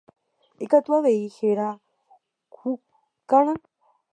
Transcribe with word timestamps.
Ikatu 0.63 0.91
avei 0.97 1.21
héra 1.37 1.67
hurakã. 2.59 3.57